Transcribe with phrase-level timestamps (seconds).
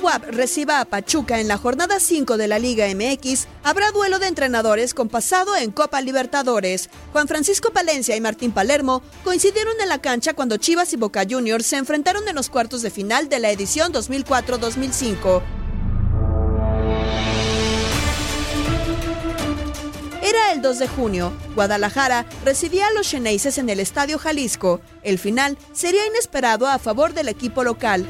[0.00, 4.28] WAP reciba a Pachuca en la jornada 5 de la Liga MX, habrá duelo de
[4.28, 6.88] entrenadores con pasado en Copa Libertadores.
[7.12, 11.66] Juan Francisco Palencia y Martín Palermo coincidieron en la cancha cuando Chivas y Boca Juniors
[11.66, 15.42] se enfrentaron en los cuartos de final de la edición 2004-2005.
[20.22, 21.32] Era el 2 de junio.
[21.54, 24.80] Guadalajara recibía a los Xeneises en el Estadio Jalisco.
[25.02, 28.06] El final sería inesperado a favor del equipo local.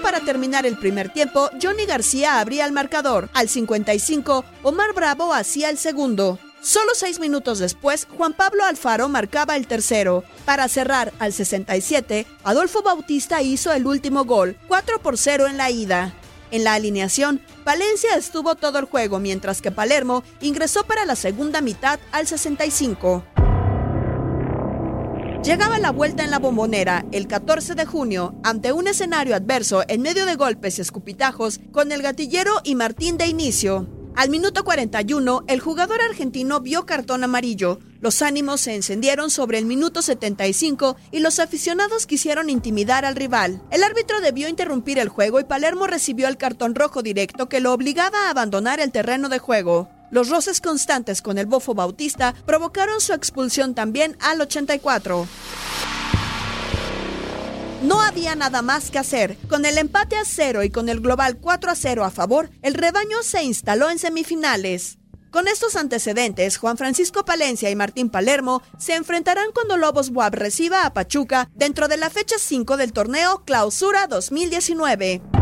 [0.00, 3.30] Para terminar el primer tiempo, Johnny García abría el marcador.
[3.32, 6.38] Al 55, Omar Bravo hacía el segundo.
[6.60, 10.22] Solo seis minutos después, Juan Pablo Alfaro marcaba el tercero.
[10.44, 15.70] Para cerrar al 67, Adolfo Bautista hizo el último gol, 4 por 0 en la
[15.70, 16.14] ida.
[16.52, 21.62] En la alineación, Valencia estuvo todo el juego, mientras que Palermo ingresó para la segunda
[21.62, 23.24] mitad al 65.
[25.44, 30.00] Llegaba la vuelta en la bombonera el 14 de junio ante un escenario adverso en
[30.00, 33.88] medio de golpes y escupitajos con el gatillero y Martín de inicio.
[34.14, 37.80] Al minuto 41, el jugador argentino vio cartón amarillo.
[38.00, 43.62] Los ánimos se encendieron sobre el minuto 75 y los aficionados quisieron intimidar al rival.
[43.72, 47.72] El árbitro debió interrumpir el juego y Palermo recibió el cartón rojo directo que lo
[47.72, 49.88] obligaba a abandonar el terreno de juego.
[50.12, 55.26] Los roces constantes con el bofo Bautista provocaron su expulsión también al 84.
[57.82, 59.38] No había nada más que hacer.
[59.48, 62.74] Con el empate a cero y con el global 4 a 0 a favor, el
[62.74, 64.98] rebaño se instaló en semifinales.
[65.30, 70.84] Con estos antecedentes, Juan Francisco Palencia y Martín Palermo se enfrentarán cuando Lobos Buab reciba
[70.84, 75.41] a Pachuca dentro de la fecha 5 del torneo Clausura 2019.